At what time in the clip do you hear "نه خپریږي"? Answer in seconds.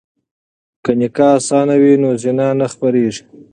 2.59-3.23